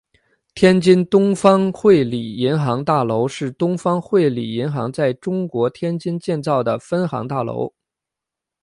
[0.55, 7.71] 天津东方汇理银行大楼是东方汇理银行在中国天津建造的分行大楼。